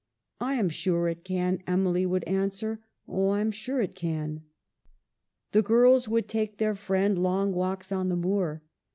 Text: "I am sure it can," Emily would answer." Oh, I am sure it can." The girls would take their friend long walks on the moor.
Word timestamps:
"I 0.39 0.55
am 0.55 0.69
sure 0.69 1.07
it 1.07 1.23
can," 1.23 1.61
Emily 1.67 2.07
would 2.07 2.23
answer." 2.23 2.79
Oh, 3.07 3.27
I 3.29 3.41
am 3.41 3.51
sure 3.51 3.81
it 3.81 3.93
can." 3.93 4.41
The 5.51 5.61
girls 5.61 6.09
would 6.09 6.27
take 6.27 6.57
their 6.57 6.73
friend 6.73 7.21
long 7.21 7.53
walks 7.53 7.91
on 7.91 8.09
the 8.09 8.15
moor. 8.17 8.63